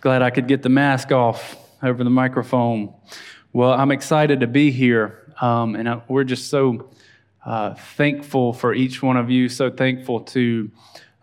[0.00, 2.94] Just glad I could get the mask off over the microphone.
[3.52, 6.88] Well, I'm excited to be here, um, and I, we're just so
[7.44, 9.50] uh, thankful for each one of you.
[9.50, 10.70] So thankful to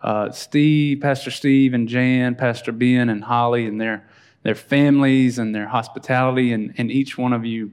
[0.04, 4.08] uh, Steve, Pastor Steve, and Jan, Pastor Ben, and Holly, and their
[4.44, 7.72] their families and their hospitality, and, and each one of you.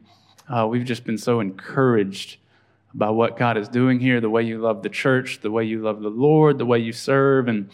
[0.49, 2.39] Uh, we've just been so encouraged
[2.95, 5.83] by what God is doing here, the way you love the church, the way you
[5.83, 7.69] love the Lord, the way you serve, and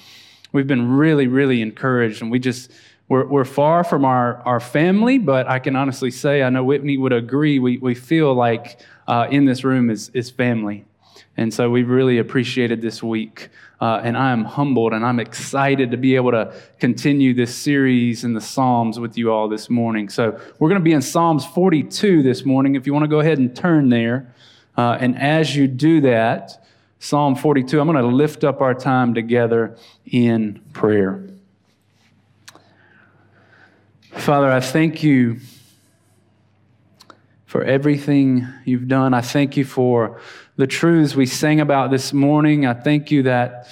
[0.50, 2.22] we've been really, really encouraged.
[2.22, 2.72] And we just
[3.10, 6.96] we're, we're far from our, our family, but I can honestly say, I know Whitney
[6.96, 8.78] would agree, we, we feel like
[9.08, 10.84] uh, in this room is, is family.
[11.36, 13.48] And so we've really appreciated this week.
[13.80, 18.22] Uh, and I am humbled and I'm excited to be able to continue this series
[18.22, 20.08] in the Psalms with you all this morning.
[20.08, 22.76] So we're going to be in Psalms 42 this morning.
[22.76, 24.32] If you want to go ahead and turn there.
[24.76, 26.64] Uh, and as you do that,
[27.00, 31.24] Psalm 42, I'm going to lift up our time together in prayer.
[34.20, 35.38] Father, I thank you
[37.46, 39.14] for everything you've done.
[39.14, 40.20] I thank you for
[40.56, 42.66] the truths we sang about this morning.
[42.66, 43.66] I thank you that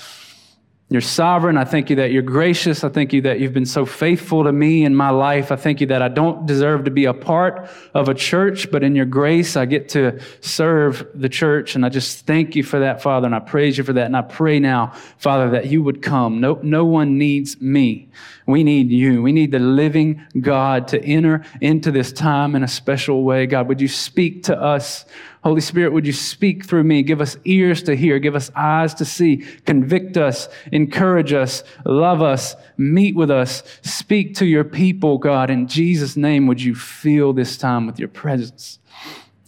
[0.91, 1.59] you're sovereign.
[1.59, 2.83] I thank you that you're gracious.
[2.83, 5.53] I thank you that you've been so faithful to me in my life.
[5.53, 8.83] I thank you that I don't deserve to be a part of a church, but
[8.83, 11.75] in your grace, I get to serve the church.
[11.75, 13.27] And I just thank you for that, Father.
[13.27, 14.07] And I praise you for that.
[14.07, 16.41] And I pray now, Father, that you would come.
[16.41, 18.09] No, no one needs me.
[18.47, 19.21] We need you.
[19.21, 23.45] We need the living God to enter into this time in a special way.
[23.45, 25.05] God, would you speak to us?
[25.49, 27.03] Holy Spirit, would you speak through me?
[27.03, 32.21] Give us ears to hear, give us eyes to see, convict us, encourage us, love
[32.21, 35.49] us, meet with us, speak to your people, God.
[35.49, 38.79] In Jesus' name, would you fill this time with your presence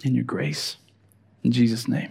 [0.02, 0.78] and your grace?
[1.44, 2.10] In Jesus' name.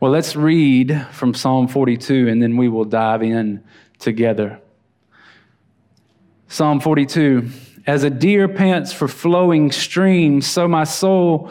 [0.00, 3.62] Well, let's read from Psalm 42 and then we will dive in
[3.98, 4.58] together.
[6.46, 7.50] Psalm 42
[7.86, 11.50] As a deer pants for flowing streams, so my soul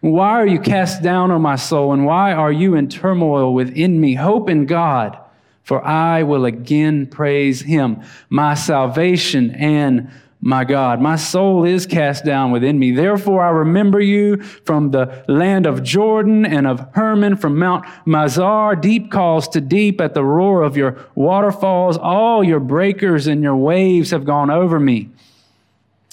[0.00, 4.00] Why are you cast down, O my soul, and why are you in turmoil within
[4.00, 4.14] me?
[4.14, 5.18] Hope in God,
[5.62, 11.02] for I will again praise him, my salvation and my God.
[11.02, 12.92] My soul is cast down within me.
[12.92, 18.80] Therefore, I remember you from the land of Jordan and of Hermon, from Mount Mizar.
[18.80, 21.98] Deep calls to deep at the roar of your waterfalls.
[21.98, 25.10] All your breakers and your waves have gone over me.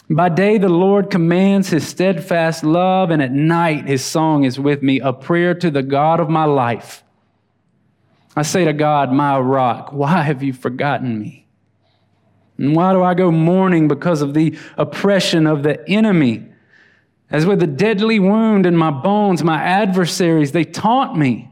[0.10, 4.82] By day, the Lord commands his steadfast love, and at night, his song is with
[4.82, 7.04] me, a prayer to the God of my life.
[8.34, 11.48] I say to God, my rock, why have you forgotten me?
[12.58, 16.46] And why do I go mourning because of the oppression of the enemy?
[17.30, 21.52] As with a deadly wound in my bones, my adversaries, they taunt me.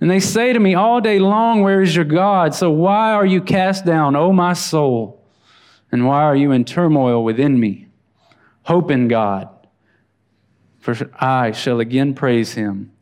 [0.00, 2.54] And they say to me all day long, Where is your God?
[2.54, 5.22] So why are you cast down, O my soul?
[5.90, 7.88] And why are you in turmoil within me?
[8.64, 9.48] Hope in God,
[10.80, 12.92] for I shall again praise him,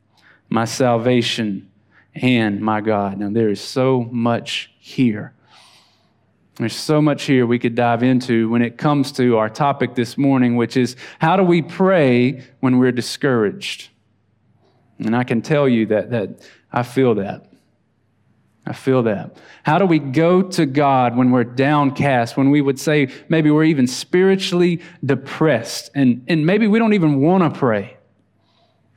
[0.48, 1.70] my salvation
[2.14, 3.18] and my God.
[3.18, 5.34] Now, there is so much here.
[6.56, 10.18] There's so much here we could dive into when it comes to our topic this
[10.18, 13.88] morning, which is how do we pray when we're discouraged?
[14.98, 17.51] And I can tell you that, that I feel that.
[18.64, 19.36] I feel that.
[19.64, 23.64] How do we go to God when we're downcast, when we would say maybe we're
[23.64, 27.96] even spiritually depressed, and, and maybe we don't even want to pray?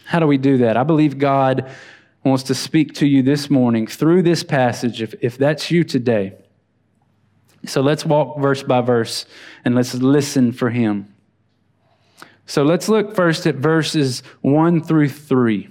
[0.05, 0.77] How do we do that?
[0.77, 1.71] I believe God
[2.23, 6.33] wants to speak to you this morning through this passage, if, if that's you today.
[7.65, 9.25] So let's walk verse by verse
[9.63, 11.11] and let's listen for Him.
[12.45, 15.69] So let's look first at verses 1 through 3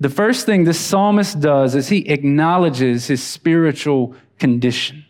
[0.00, 5.04] the first thing this psalmist does is he acknowledges his spiritual condition.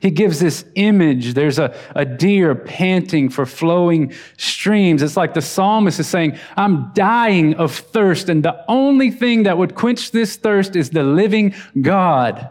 [0.00, 1.34] He gives this image.
[1.34, 5.02] There's a, a deer panting for flowing streams.
[5.02, 9.58] It's like the psalmist is saying, I'm dying of thirst, and the only thing that
[9.58, 12.50] would quench this thirst is the living God.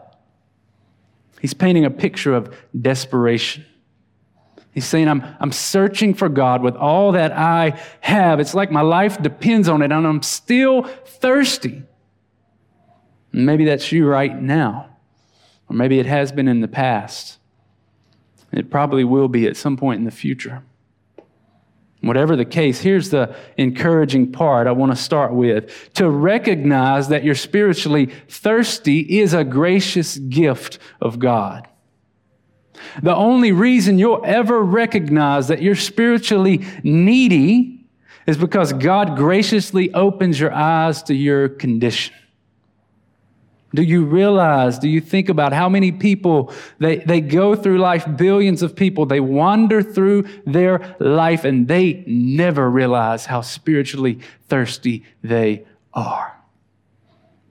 [1.41, 3.65] He's painting a picture of desperation.
[4.71, 8.39] He's saying, I'm, I'm searching for God with all that I have.
[8.39, 11.83] It's like my life depends on it, and I'm still thirsty.
[13.31, 14.89] Maybe that's you right now,
[15.69, 17.37] or maybe it has been in the past.
[18.51, 20.63] It probably will be at some point in the future.
[22.01, 25.93] Whatever the case, here's the encouraging part I want to start with.
[25.95, 31.68] To recognize that you're spiritually thirsty is a gracious gift of God.
[33.01, 37.85] The only reason you'll ever recognize that you're spiritually needy
[38.25, 42.15] is because God graciously opens your eyes to your condition.
[43.73, 48.05] Do you realize, do you think about how many people they, they go through life,
[48.17, 55.03] billions of people, they wander through their life and they never realize how spiritually thirsty
[55.23, 56.38] they are?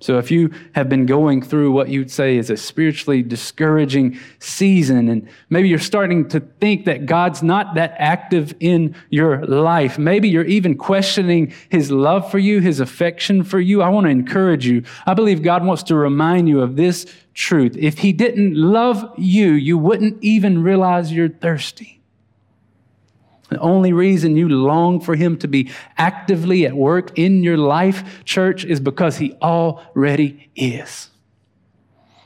[0.00, 5.08] So if you have been going through what you'd say is a spiritually discouraging season,
[5.08, 10.28] and maybe you're starting to think that God's not that active in your life, maybe
[10.28, 14.66] you're even questioning his love for you, his affection for you, I want to encourage
[14.66, 14.84] you.
[15.06, 17.76] I believe God wants to remind you of this truth.
[17.76, 21.97] If he didn't love you, you wouldn't even realize you're thirsty.
[23.48, 28.24] The only reason you long for Him to be actively at work in your life,
[28.24, 31.10] church, is because He already is.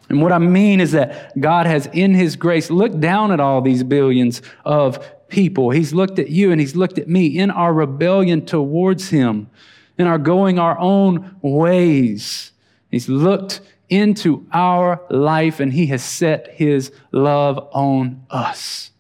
[0.09, 3.63] And what I mean is that God has, in His grace, looked down at all
[3.63, 5.71] these billions of people.
[5.71, 9.49] He's looked at you and He's looked at me in our rebellion towards Him,
[9.97, 12.53] in our going our own ways.
[12.91, 18.92] He's looked into our life and He has set His love on us.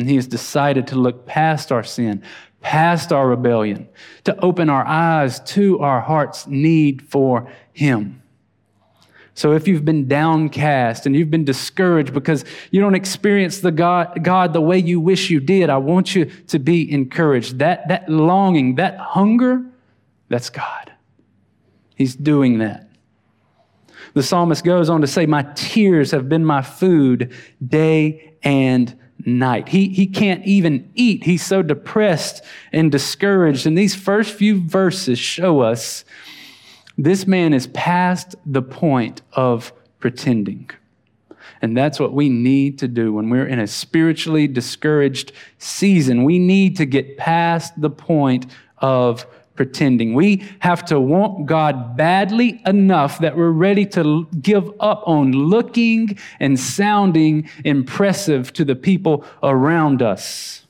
[0.00, 2.22] And He has decided to look past our sin,
[2.62, 3.86] past our rebellion,
[4.24, 8.22] to open our eyes to our heart's need for Him.
[9.34, 14.24] So if you've been downcast and you've been discouraged because you don't experience the God,
[14.24, 17.58] God the way you wish you did, I want you to be encouraged.
[17.58, 19.64] That, that longing, that hunger,
[20.28, 20.92] that's God.
[21.94, 22.88] He's doing that.
[24.14, 27.34] The psalmist goes on to say, My tears have been my food
[27.66, 29.68] day and night.
[29.68, 31.24] He, he can't even eat.
[31.24, 33.66] He's so depressed and discouraged.
[33.66, 36.04] And these first few verses show us
[36.96, 40.70] this man is past the point of pretending.
[41.62, 46.24] And that's what we need to do when we're in a spiritually discouraged season.
[46.24, 48.46] We need to get past the point
[48.78, 49.26] of
[49.60, 50.14] pretending.
[50.14, 56.16] We have to want God badly enough that we're ready to give up on looking
[56.38, 60.64] and sounding impressive to the people around us.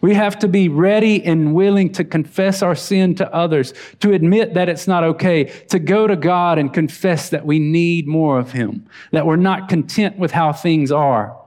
[0.00, 4.54] We have to be ready and willing to confess our sin to others, to admit
[4.54, 8.52] that it's not okay, to go to God and confess that we need more of
[8.52, 11.38] Him, that we're not content with how things are.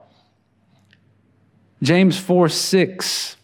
[1.82, 3.34] James 4 6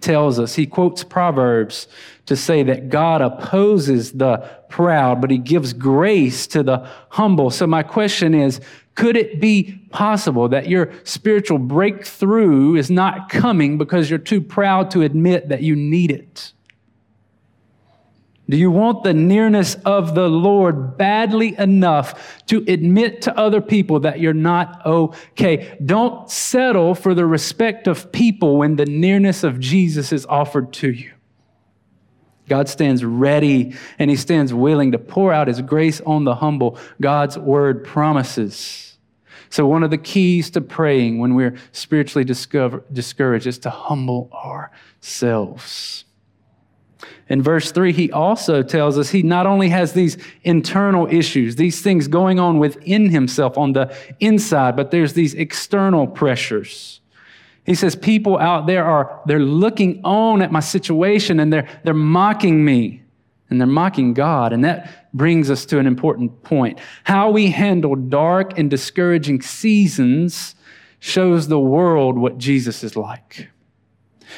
[0.00, 1.88] tells us, he quotes Proverbs
[2.26, 4.38] to say that God opposes the
[4.68, 7.50] proud, but he gives grace to the humble.
[7.50, 8.60] So, my question is
[8.94, 14.90] could it be possible that your spiritual breakthrough is not coming because you're too proud
[14.92, 16.52] to admit that you need it?
[18.48, 24.00] Do you want the nearness of the Lord badly enough to admit to other people
[24.00, 25.78] that you're not okay?
[25.84, 30.90] Don't settle for the respect of people when the nearness of Jesus is offered to
[30.90, 31.12] you.
[32.46, 36.78] God stands ready and he stands willing to pour out his grace on the humble.
[37.00, 38.98] God's word promises.
[39.48, 44.30] So, one of the keys to praying when we're spiritually discover, discouraged is to humble
[44.34, 46.03] ourselves.
[47.28, 51.80] In verse 3, he also tells us he not only has these internal issues, these
[51.80, 57.00] things going on within himself on the inside, but there's these external pressures.
[57.64, 61.94] He says, People out there are, they're looking on at my situation and they're, they're
[61.94, 63.02] mocking me
[63.48, 64.52] and they're mocking God.
[64.52, 66.78] And that brings us to an important point.
[67.04, 70.54] How we handle dark and discouraging seasons
[70.98, 73.48] shows the world what Jesus is like.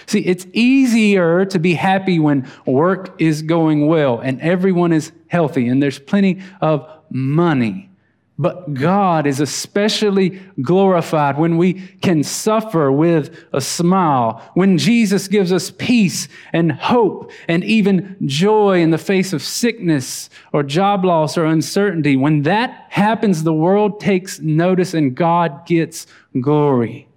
[0.07, 5.69] See, it's easier to be happy when work is going well and everyone is healthy
[5.69, 7.91] and there's plenty of money.
[8.39, 15.53] But God is especially glorified when we can suffer with a smile, when Jesus gives
[15.53, 21.39] us peace and hope and even joy in the face of sickness or job loss
[21.39, 22.15] or uncertainty.
[22.15, 26.07] When that happens, the world takes notice and God gets
[26.39, 27.09] glory.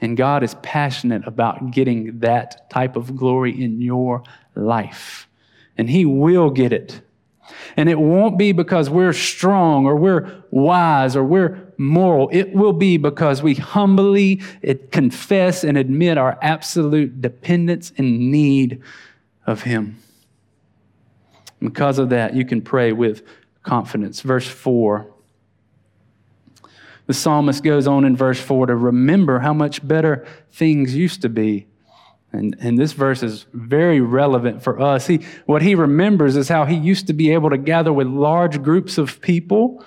[0.00, 4.22] And God is passionate about getting that type of glory in your
[4.54, 5.28] life.
[5.78, 7.00] And He will get it.
[7.76, 12.28] And it won't be because we're strong or we're wise or we're moral.
[12.32, 14.42] It will be because we humbly
[14.90, 18.82] confess and admit our absolute dependence and need
[19.46, 19.98] of Him.
[21.60, 23.22] Because of that, you can pray with
[23.62, 24.20] confidence.
[24.20, 25.06] Verse 4
[27.06, 31.28] The psalmist goes on in verse 4 to remember how much better things used to
[31.28, 31.66] be.
[32.32, 35.06] And, and this verse is very relevant for us.
[35.06, 38.62] He, what he remembers is how he used to be able to gather with large
[38.62, 39.84] groups of people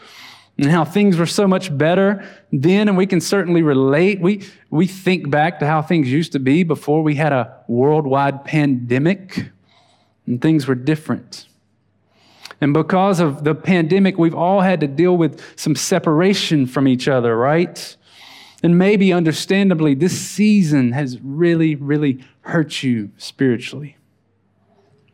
[0.57, 2.87] and how things were so much better then.
[2.87, 4.19] And we can certainly relate.
[4.19, 8.45] We, we think back to how things used to be before we had a worldwide
[8.45, 9.51] pandemic
[10.25, 11.47] and things were different.
[12.61, 17.07] And because of the pandemic, we've all had to deal with some separation from each
[17.07, 17.95] other, right?
[18.61, 23.95] And maybe understandably, this season has really, really hurt you spiritually.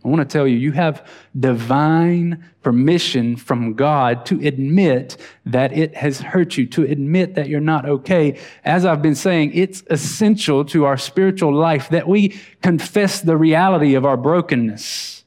[0.04, 1.08] I want to tell you, you have
[1.40, 7.60] divine permission from God to admit that it has hurt you, to admit that you're
[7.60, 8.40] not okay.
[8.64, 13.96] As I've been saying, it's essential to our spiritual life that we confess the reality
[13.96, 15.25] of our brokenness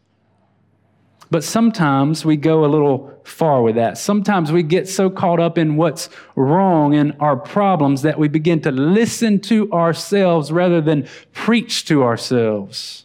[1.31, 3.99] but sometimes we go a little far with that.
[3.99, 8.61] Sometimes we get so caught up in what's wrong and our problems that we begin
[8.63, 13.05] to listen to ourselves rather than preach to ourselves.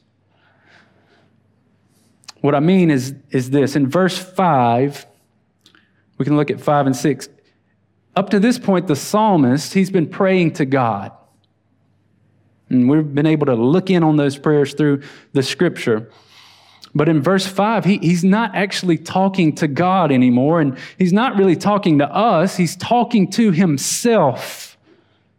[2.39, 5.05] What I mean is, is this in verse 5,
[6.17, 7.29] we can look at 5 and 6.
[8.15, 11.11] Up to this point, the psalmist, he's been praying to God.
[12.69, 15.03] And we've been able to look in on those prayers through
[15.33, 16.09] the scripture.
[16.95, 21.37] But in verse 5, he, he's not actually talking to God anymore, and he's not
[21.37, 22.55] really talking to us.
[22.55, 24.77] He's talking to himself.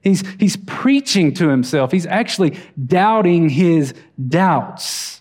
[0.00, 1.92] He's, he's preaching to himself.
[1.92, 3.94] He's actually doubting his
[4.28, 5.20] doubts.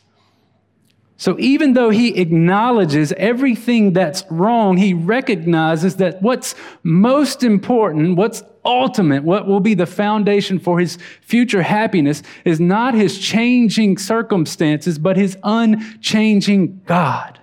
[1.17, 8.43] So even though he acknowledges everything that's wrong, he recognizes that what's most important, what's
[8.65, 14.97] ultimate, what will be the foundation for his future happiness is not his changing circumstances,
[14.97, 17.39] but his unchanging God.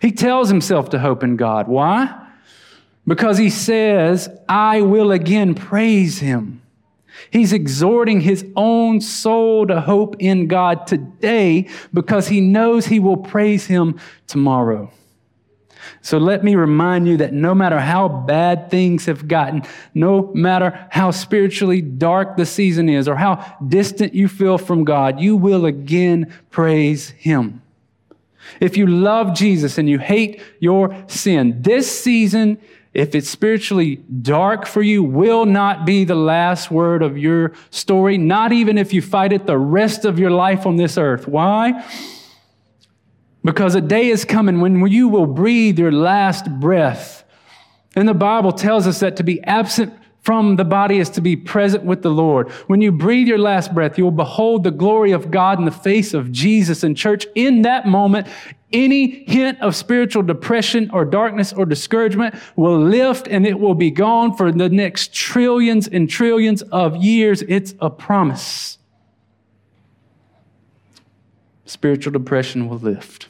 [0.00, 1.68] He tells himself to hope in God.
[1.68, 2.22] Why?
[3.06, 6.62] Because he says, I will again praise him.
[7.30, 13.16] He's exhorting his own soul to hope in God today because he knows he will
[13.16, 14.90] praise him tomorrow.
[16.04, 19.62] So let me remind you that no matter how bad things have gotten,
[19.94, 25.18] no matter how spiritually dark the season is or how distant you feel from God,
[25.18, 27.62] you will again praise him.
[28.60, 32.58] If you love Jesus and you hate your sin, this season
[32.92, 38.18] if it's spiritually dark for you, will not be the last word of your story,
[38.18, 41.26] not even if you fight it the rest of your life on this earth.
[41.26, 41.82] Why?
[43.44, 47.24] Because a day is coming when you will breathe your last breath.
[47.94, 51.36] And the Bible tells us that to be absent from the body is to be
[51.36, 52.50] present with the Lord.
[52.66, 55.70] When you breathe your last breath, you will behold the glory of God in the
[55.70, 56.82] face of Jesus.
[56.82, 58.26] And church, in that moment,
[58.72, 63.90] any hint of spiritual depression or darkness or discouragement will lift and it will be
[63.90, 67.42] gone for the next trillions and trillions of years.
[67.42, 68.78] It's a promise.
[71.66, 73.28] Spiritual depression will lift.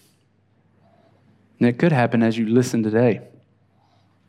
[1.58, 3.20] And it could happen as you listen today.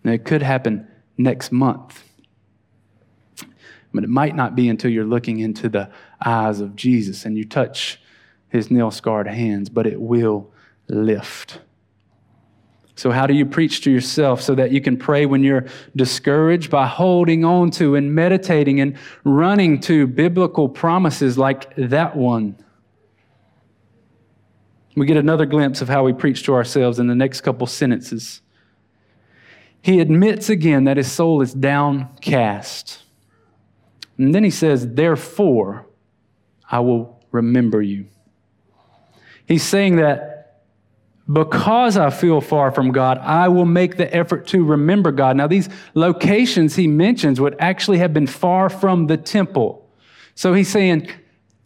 [0.03, 2.03] And it could happen next month.
[3.93, 5.89] But it might not be until you're looking into the
[6.23, 7.99] eyes of Jesus and you touch
[8.49, 10.51] his nail scarred hands, but it will
[10.87, 11.59] lift.
[12.97, 15.65] So, how do you preach to yourself so that you can pray when you're
[15.95, 16.69] discouraged?
[16.69, 22.55] By holding on to and meditating and running to biblical promises like that one.
[24.95, 28.41] We get another glimpse of how we preach to ourselves in the next couple sentences.
[29.81, 33.03] He admits again that his soul is downcast.
[34.17, 35.85] And then he says, Therefore,
[36.69, 38.07] I will remember you.
[39.45, 40.63] He's saying that
[41.31, 45.35] because I feel far from God, I will make the effort to remember God.
[45.35, 49.89] Now, these locations he mentions would actually have been far from the temple.
[50.35, 51.09] So he's saying,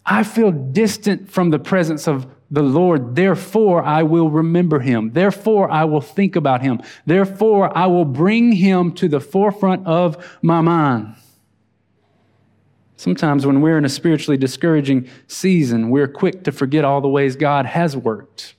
[0.06, 3.16] I feel distant from the presence of the Lord.
[3.16, 5.12] Therefore, I will remember him.
[5.14, 6.82] Therefore, I will think about him.
[7.06, 11.16] Therefore, I will bring him to the forefront of my mind.
[13.00, 17.38] Sometimes when we're in a spiritually discouraging season, we're quick to forget all the ways
[17.38, 18.56] God has worked,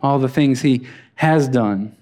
[0.00, 1.96] all the things He has done.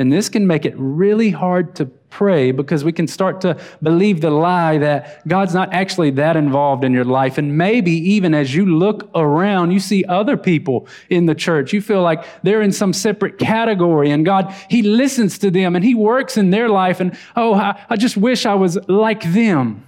[0.00, 4.22] And this can make it really hard to pray because we can start to believe
[4.22, 7.36] the lie that God's not actually that involved in your life.
[7.36, 11.74] And maybe even as you look around, you see other people in the church.
[11.74, 15.84] You feel like they're in some separate category and God, He listens to them and
[15.84, 17.00] He works in their life.
[17.00, 19.84] And oh, I, I just wish I was like them.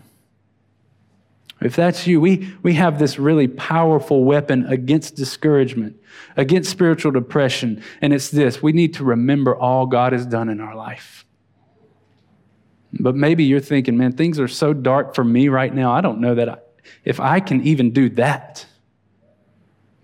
[1.65, 5.97] If that's you, we, we have this really powerful weapon against discouragement,
[6.37, 10.61] against spiritual depression, and it's this we need to remember all God has done in
[10.61, 11.25] our life.
[12.93, 15.93] But maybe you're thinking, man, things are so dark for me right now.
[15.93, 16.59] I don't know that I,
[17.05, 18.67] if I can even do that.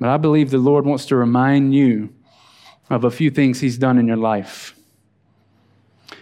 [0.00, 2.15] But I believe the Lord wants to remind you
[2.88, 4.75] of a few things He's done in your life.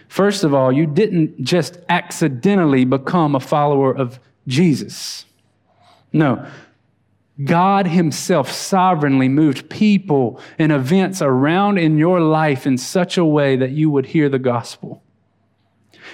[0.07, 5.25] First of all, you didn't just accidentally become a follower of Jesus.
[6.13, 6.45] No,
[7.43, 13.55] God Himself sovereignly moved people and events around in your life in such a way
[13.55, 15.03] that you would hear the gospel.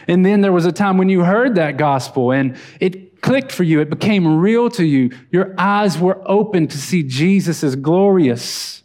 [0.07, 3.63] And then there was a time when you heard that gospel and it clicked for
[3.63, 5.11] you, it became real to you.
[5.31, 8.82] Your eyes were open to see Jesus as glorious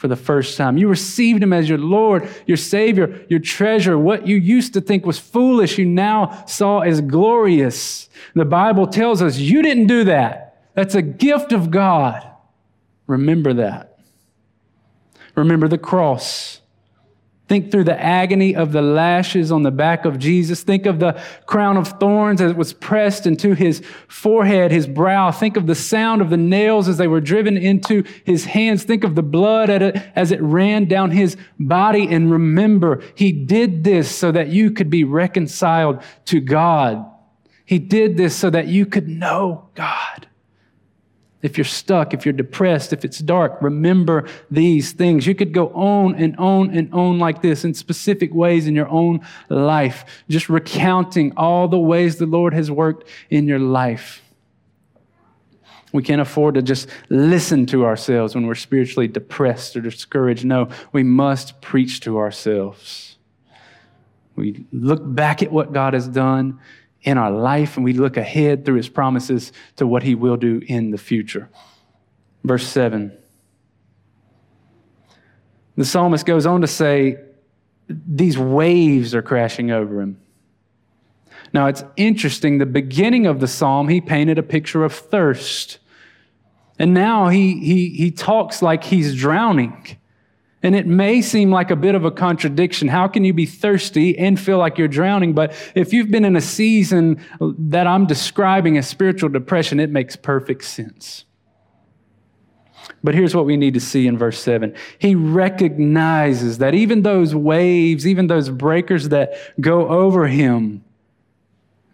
[0.00, 0.78] for the first time.
[0.78, 3.98] You received him as your Lord, your Savior, your treasure.
[3.98, 8.08] What you used to think was foolish, you now saw as glorious.
[8.34, 10.64] The Bible tells us you didn't do that.
[10.72, 12.26] That's a gift of God.
[13.06, 13.98] Remember that.
[15.34, 16.59] Remember the cross.
[17.50, 20.62] Think through the agony of the lashes on the back of Jesus.
[20.62, 25.32] Think of the crown of thorns as it was pressed into his forehead, his brow.
[25.32, 28.84] Think of the sound of the nails as they were driven into his hands.
[28.84, 32.06] Think of the blood as it ran down his body.
[32.06, 37.04] And remember, he did this so that you could be reconciled to God.
[37.64, 40.28] He did this so that you could know God.
[41.42, 45.26] If you're stuck, if you're depressed, if it's dark, remember these things.
[45.26, 48.88] You could go on and on and on like this in specific ways in your
[48.88, 54.22] own life, just recounting all the ways the Lord has worked in your life.
[55.92, 60.44] We can't afford to just listen to ourselves when we're spiritually depressed or discouraged.
[60.44, 63.16] No, we must preach to ourselves.
[64.36, 66.60] We look back at what God has done
[67.02, 70.60] in our life and we look ahead through his promises to what he will do
[70.66, 71.48] in the future.
[72.44, 73.16] Verse 7.
[75.76, 77.18] The psalmist goes on to say,
[77.88, 80.20] These waves are crashing over him.
[81.52, 85.78] Now it's interesting, the beginning of the psalm, he painted a picture of thirst.
[86.78, 89.98] And now he, he, he talks like he's drowning.
[90.62, 92.88] And it may seem like a bit of a contradiction.
[92.88, 95.32] How can you be thirsty and feel like you're drowning?
[95.32, 100.16] But if you've been in a season that I'm describing as spiritual depression, it makes
[100.16, 101.24] perfect sense.
[103.02, 104.74] But here's what we need to see in verse 7.
[104.98, 110.84] He recognizes that even those waves, even those breakers that go over him,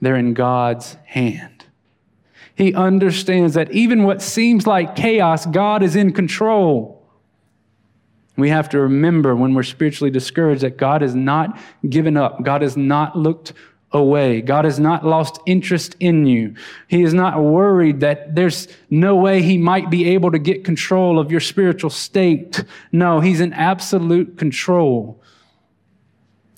[0.01, 1.67] they're in God's hand.
[2.55, 6.96] He understands that even what seems like chaos, God is in control.
[8.37, 12.43] We have to remember when we're spiritually discouraged that God has not given up.
[12.43, 13.53] God has not looked
[13.93, 14.43] away.
[14.43, 16.55] God has not lost interest in you.
[16.89, 21.19] He is not worried that there's no way He might be able to get control
[21.19, 22.63] of your spiritual state.
[22.93, 25.23] No, He's in absolute control.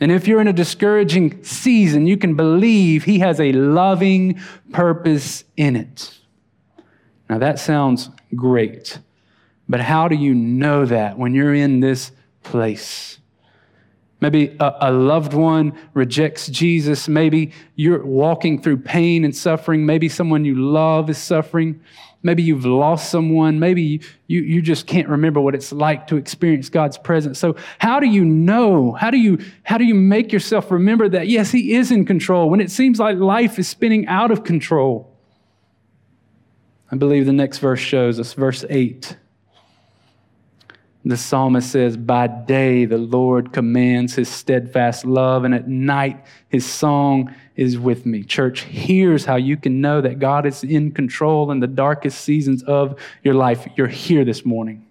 [0.00, 4.40] And if you're in a discouraging season, you can believe He has a loving
[4.72, 6.18] purpose in it.
[7.28, 8.98] Now that sounds great.
[9.68, 12.10] But how do you know that when you're in this
[12.42, 13.18] place?
[14.20, 17.06] Maybe a, a, loved one rejects Jesus.
[17.06, 19.86] Maybe you're walking through pain and suffering.
[19.86, 21.80] Maybe someone you love is suffering.
[22.20, 23.60] Maybe you've lost someone.
[23.60, 27.38] Maybe you, you, you just can't remember what it's like to experience God's presence.
[27.38, 28.92] So how do you know?
[28.92, 32.50] How do you, how do you make yourself remember that, yes, He is in control
[32.50, 35.16] when it seems like life is spinning out of control?
[36.90, 39.16] I believe the next verse shows us, verse 8.
[41.04, 46.66] The psalmist says, By day the Lord commands his steadfast love, and at night his
[46.66, 48.24] song is with me.
[48.24, 52.62] Church, here's how you can know that God is in control in the darkest seasons
[52.64, 53.66] of your life.
[53.76, 54.86] You're here this morning.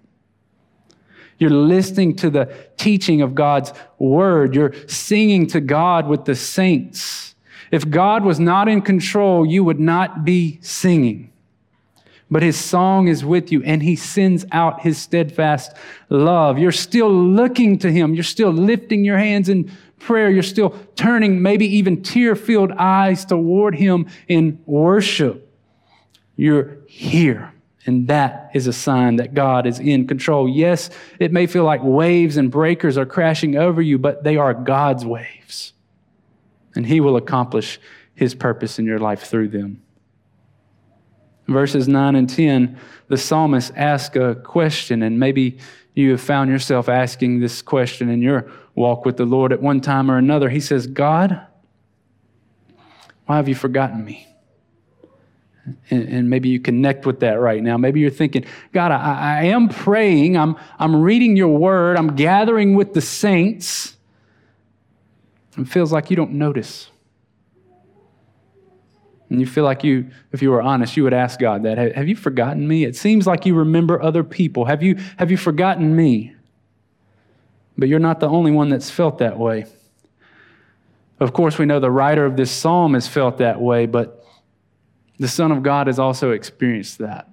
[1.39, 4.56] You're listening to the teaching of God's word.
[4.56, 7.36] You're singing to God with the saints.
[7.70, 11.32] If God was not in control, you would not be singing
[12.30, 15.72] but his song is with you and he sends out his steadfast
[16.10, 16.58] love.
[16.58, 18.13] You're still looking to him.
[18.13, 20.30] You're still lifting your hands in prayer.
[20.30, 25.50] You're still turning maybe even tear filled eyes toward him in worship.
[26.36, 27.54] You're here.
[27.86, 30.50] And that is a sign that God is in control.
[30.50, 34.54] Yes, it may feel like waves and breakers are crashing over you, but they are
[34.54, 35.72] God's waves.
[36.76, 37.80] And he will accomplish
[38.13, 39.82] his purpose in your life through them
[41.47, 45.57] verses 9 and 10, the psalmist asks a question, and maybe
[45.93, 49.81] you have found yourself asking this question in your walk with the Lord at one
[49.81, 50.49] time or another.
[50.49, 51.41] He says, God,
[53.25, 54.27] why have you forgotten me?
[55.89, 57.77] And, maybe you connect with that right now.
[57.77, 62.75] Maybe you're thinking, God, I, I am praying, I'm, I'm reading your word, I'm gathering
[62.75, 63.97] with the saints.
[65.57, 66.89] It feels like you don't notice.
[69.38, 71.78] And you feel like you, if you were honest, you would ask God that.
[71.95, 72.86] Have you forgotten me?
[72.86, 74.65] It seems like you remember other people.
[74.65, 76.34] Have you, have you forgotten me?
[77.78, 79.67] But you're not the only one that's felt that way.
[81.19, 84.26] Of course, we know the writer of this psalm has felt that way, but
[85.19, 87.30] the Son of God has also experienced that.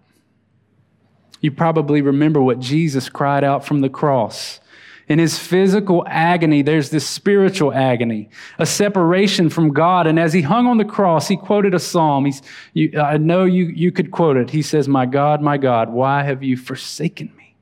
[1.41, 4.61] You probably remember what Jesus cried out from the cross.
[5.09, 10.07] In his physical agony, there's this spiritual agony, a separation from God.
[10.07, 12.25] And as he hung on the cross, he quoted a psalm.
[12.25, 12.41] He's,
[12.73, 14.51] you, I know you, you could quote it.
[14.51, 17.55] He says, My God, my God, why have you forsaken me?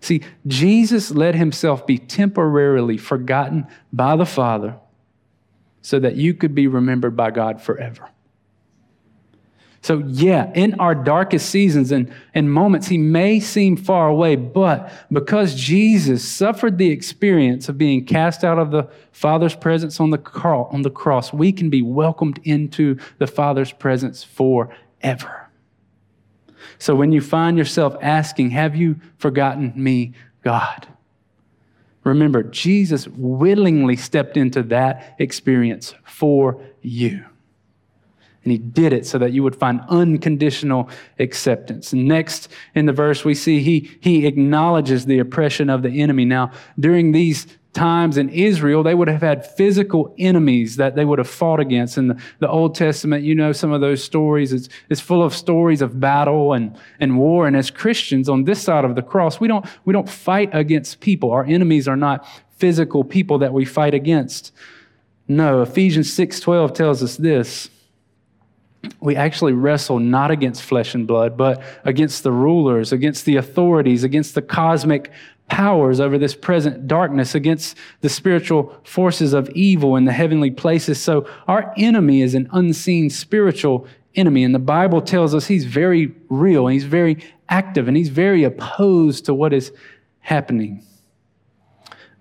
[0.00, 4.76] See, Jesus let himself be temporarily forgotten by the Father
[5.82, 8.10] so that you could be remembered by God forever.
[9.86, 14.90] So, yeah, in our darkest seasons and, and moments, he may seem far away, but
[15.12, 20.18] because Jesus suffered the experience of being cast out of the Father's presence on the,
[20.42, 25.48] on the cross, we can be welcomed into the Father's presence forever.
[26.80, 30.88] So, when you find yourself asking, Have you forgotten me, God?
[32.02, 37.24] Remember, Jesus willingly stepped into that experience for you.
[38.46, 41.92] And he did it so that you would find unconditional acceptance.
[41.92, 46.24] Next in the verse, we see he, he acknowledges the oppression of the enemy.
[46.24, 51.18] Now, during these times in Israel, they would have had physical enemies that they would
[51.18, 51.98] have fought against.
[51.98, 54.52] In the, the Old Testament, you know some of those stories.
[54.52, 57.48] It's, it's full of stories of battle and, and war.
[57.48, 61.00] And as Christians on this side of the cross, we don't, we don't fight against
[61.00, 61.32] people.
[61.32, 62.24] Our enemies are not
[62.58, 64.52] physical people that we fight against.
[65.26, 67.70] No, Ephesians 6.12 tells us this
[69.00, 74.04] we actually wrestle not against flesh and blood, but against the rulers, against the authorities,
[74.04, 75.10] against the cosmic
[75.48, 81.00] powers over this present darkness, against the spiritual forces of evil in the heavenly places.
[81.00, 84.42] So our enemy is an unseen spiritual enemy.
[84.44, 88.44] And the Bible tells us he's very real, and he's very active, and he's very
[88.44, 89.72] opposed to what is
[90.20, 90.82] happening.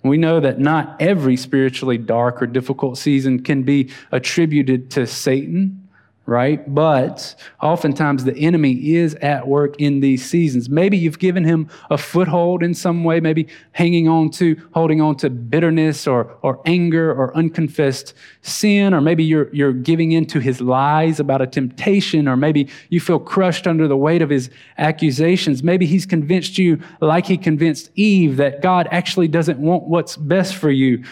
[0.04, 5.85] We know that not every spiritually dark or difficult season can be attributed to Satan
[6.26, 6.74] right?
[6.74, 10.70] But oftentimes the enemy is at work in these seasons.
[10.70, 15.18] Maybe you've given him a foothold in some way, maybe hanging on to, holding on
[15.18, 20.40] to bitterness or, or anger or unconfessed sin, or maybe you're, you're giving in to
[20.40, 24.50] his lies about a temptation, or maybe you feel crushed under the weight of his
[24.80, 25.62] accusations.
[25.62, 30.56] Maybe he's convinced you, like he convinced Eve, that God actually doesn't want what's best
[30.56, 31.04] for you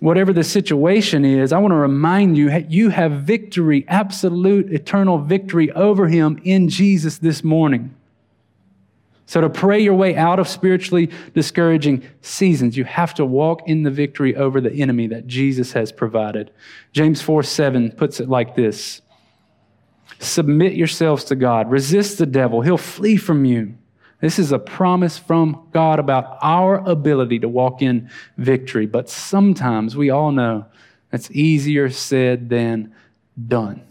[0.00, 5.70] whatever the situation is, I want to remind you you have victory, absolute eternal victory
[5.72, 7.94] over him in Jesus this morning.
[9.26, 13.82] So, to pray your way out of spiritually discouraging seasons, you have to walk in
[13.82, 16.50] the victory over the enemy that Jesus has provided.
[16.92, 19.00] James 4 7 puts it like this
[20.18, 23.76] Submit yourselves to God, resist the devil, he'll flee from you.
[24.24, 28.08] This is a promise from God about our ability to walk in
[28.38, 28.86] victory.
[28.86, 30.64] But sometimes we all know
[31.10, 32.94] that's easier said than
[33.48, 33.82] done.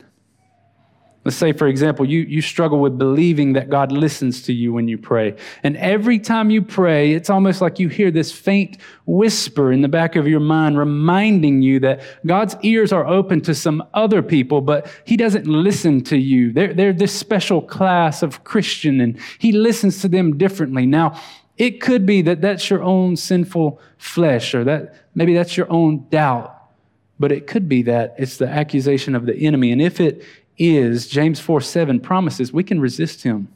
[1.26, 4.90] Let's say, for example, you, you struggle with believing that God listens to you when
[4.90, 5.36] you pray.
[5.64, 9.88] And every time you pray, it's almost like you hear this faint whisper in the
[9.88, 14.60] back of your mind reminding you that God's ears are open to some other people,
[14.60, 16.52] but He doesn't listen to you.
[16.52, 20.86] They're, they're this special class of Christian, and He listens to them differently.
[20.86, 21.18] Now,
[21.58, 26.06] it could be that that's your own sinful flesh, or that maybe that's your own
[26.10, 26.50] doubt.
[27.20, 29.72] But it could be that it's the accusation of the enemy.
[29.72, 30.24] And if it
[30.58, 33.48] is, James 4 7 promises we can resist him.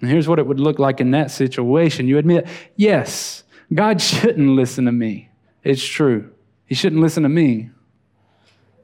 [0.00, 2.08] And here's what it would look like in that situation.
[2.08, 5.30] You admit, yes, God shouldn't listen to me.
[5.62, 6.30] It's true.
[6.66, 7.70] He shouldn't listen to me.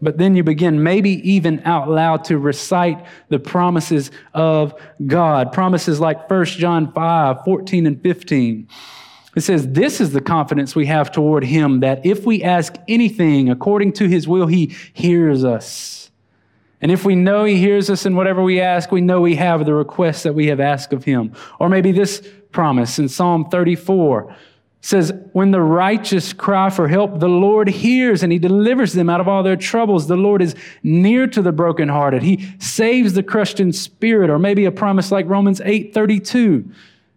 [0.00, 5.52] But then you begin, maybe even out loud, to recite the promises of God.
[5.52, 8.68] Promises like 1 John 5 14 and 15.
[9.34, 13.50] It says, This is the confidence we have toward Him that if we ask anything
[13.50, 16.07] according to His will, He hears us.
[16.80, 19.64] And if we know He hears us in whatever we ask, we know we have
[19.64, 21.34] the request that we have asked of Him.
[21.58, 24.34] Or maybe this promise in Psalm 34
[24.80, 29.20] says, When the righteous cry for help, the Lord hears and He delivers them out
[29.20, 30.06] of all their troubles.
[30.06, 32.22] The Lord is near to the brokenhearted.
[32.22, 34.30] He saves the crushed in spirit.
[34.30, 36.70] Or maybe a promise like Romans 8 32.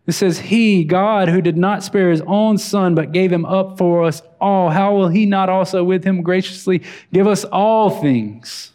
[0.07, 3.77] It says, He, God, who did not spare his own son, but gave him up
[3.77, 6.81] for us all, how will he not also with him graciously
[7.13, 8.71] give us all things?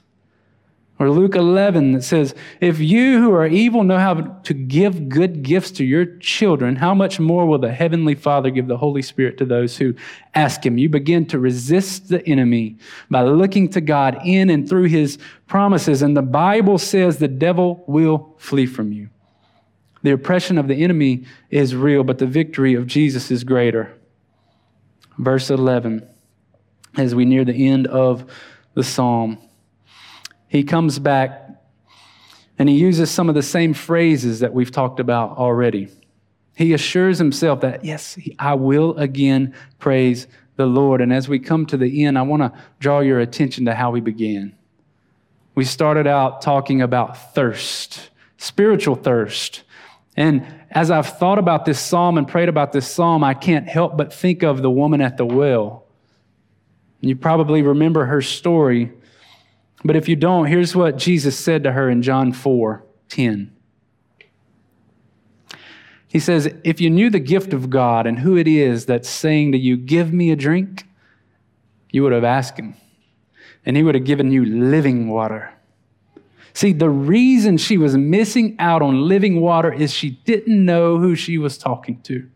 [0.99, 5.43] Or Luke 11 that says, If you who are evil know how to give good
[5.43, 9.37] gifts to your children, how much more will the Heavenly Father give the Holy Spirit
[9.39, 9.95] to those who
[10.35, 10.79] ask Him?
[10.79, 12.79] You begin to resist the enemy
[13.11, 16.01] by looking to God in and through His promises.
[16.01, 19.11] And the Bible says the devil will flee from you.
[20.03, 23.93] The oppression of the enemy is real, but the victory of Jesus is greater.
[25.19, 26.09] Verse 11,
[26.97, 28.31] as we near the end of
[28.73, 29.46] the psalm
[30.49, 31.51] he comes back
[32.59, 35.89] and he uses some of the same phrases that we've talked about already.
[36.55, 41.03] He assures himself that, yes, I will again praise the Lord.
[41.03, 43.91] And as we come to the end, I want to draw your attention to how
[43.91, 44.57] we began.
[45.55, 49.65] We started out talking about thirst, spiritual thirst.
[50.17, 53.97] And as I've thought about this psalm and prayed about this psalm, I can't help
[53.97, 55.85] but think of the woman at the well.
[57.01, 58.93] You probably remember her story
[59.85, 63.53] but if you don't, here's what Jesus said to her in John 4 10.
[66.09, 69.53] He says, If you knew the gift of God and who it is that's saying
[69.53, 70.87] to you, Give me a drink,
[71.91, 72.75] you would have asked him,
[73.65, 75.53] and he would have given you living water.
[76.55, 81.15] See, the reason she was missing out on living water is she didn't know who
[81.15, 82.27] she was talking to.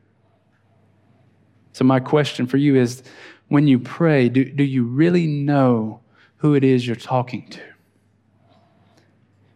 [1.73, 3.03] So, my question for you is
[3.49, 6.00] when you pray, do, do you really know
[6.41, 7.61] who it is you're talking to.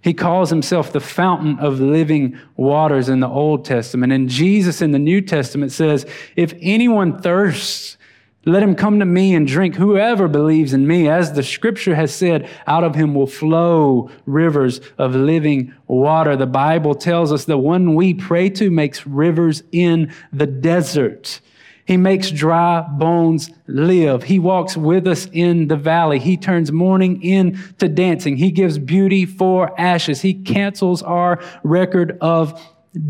[0.03, 4.13] He calls himself the fountain of living waters in the Old Testament.
[4.13, 6.05] And Jesus in the New Testament says,
[6.37, 7.97] If anyone thirsts,
[8.45, 9.77] let him come to me and drink.
[9.77, 14.83] Whoever believes in me, as the scripture has said, out of him will flow rivers
[14.99, 16.37] of living water.
[16.37, 21.41] The Bible tells us the one we pray to makes rivers in the desert.
[21.87, 24.23] He makes dry bones live.
[24.23, 26.19] He walks with us in the valley.
[26.19, 28.37] He turns mourning into dancing.
[28.37, 30.23] He gives beauty for ashes.
[30.23, 32.61] He cancels our record of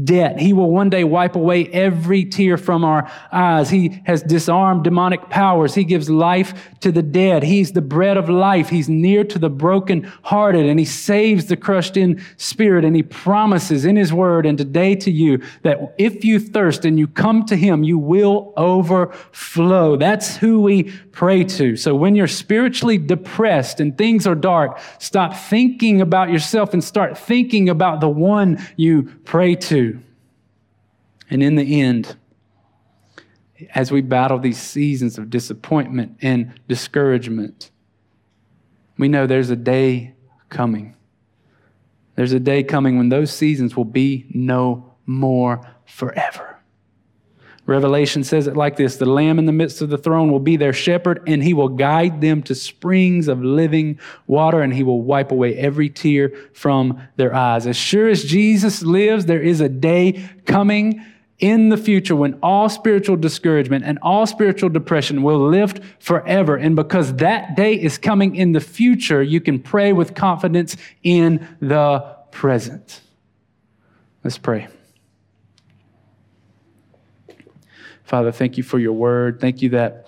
[0.04, 0.40] debt.
[0.40, 3.70] He will one day wipe away every tear from our eyes.
[3.70, 5.74] He has disarmed demonic powers.
[5.74, 7.42] He gives life to the dead.
[7.42, 8.70] He's the bread of life.
[8.70, 12.84] He's near to the broken-hearted and he saves the crushed in spirit.
[12.84, 16.98] And he promises in his word and today to you that if you thirst and
[16.98, 19.96] you come to him, you will overflow.
[19.96, 21.76] That's who we pray to.
[21.76, 27.16] So when you're spiritually depressed and things are dark, stop thinking about yourself and start
[27.16, 30.00] thinking about the one you pray to.
[31.30, 32.16] And in the end,
[33.74, 37.70] as we battle these seasons of disappointment and discouragement,
[38.98, 40.14] we know there's a day
[40.48, 40.96] coming.
[42.16, 46.53] There's a day coming when those seasons will be no more forever.
[47.66, 50.56] Revelation says it like this The Lamb in the midst of the throne will be
[50.56, 55.02] their shepherd, and he will guide them to springs of living water, and he will
[55.02, 57.66] wipe away every tear from their eyes.
[57.66, 61.02] As sure as Jesus lives, there is a day coming
[61.38, 66.56] in the future when all spiritual discouragement and all spiritual depression will lift forever.
[66.56, 71.46] And because that day is coming in the future, you can pray with confidence in
[71.60, 73.00] the present.
[74.22, 74.68] Let's pray.
[78.04, 79.40] Father, thank you for your word.
[79.40, 80.06] Thank you that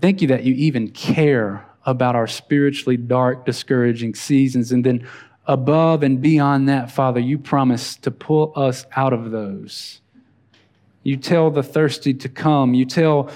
[0.00, 4.72] thank you that you even care about our spiritually dark, discouraging seasons.
[4.72, 5.08] And then
[5.46, 10.00] above and beyond that, Father, you promise to pull us out of those.
[11.04, 12.74] You tell the thirsty to come.
[12.74, 13.30] You tell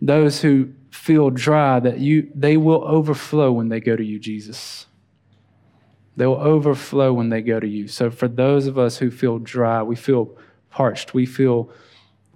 [0.00, 4.86] those who feel dry that you they will overflow when they go to you, Jesus.
[6.16, 7.86] They will overflow when they go to you.
[7.86, 10.36] So for those of us who feel dry, we feel
[10.70, 11.14] parched.
[11.14, 11.70] We feel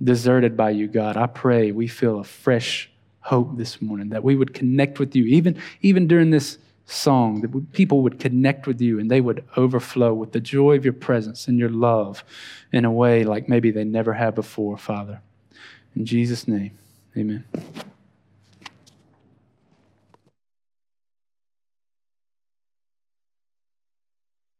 [0.03, 1.17] deserted by you, God.
[1.17, 5.25] I pray we feel a fresh hope this morning that we would connect with you,
[5.25, 10.13] even, even during this song, that people would connect with you and they would overflow
[10.13, 12.23] with the joy of your presence and your love
[12.73, 15.21] in a way like maybe they never have before, Father.
[15.97, 16.73] In Jesus' name,
[17.17, 17.45] amen.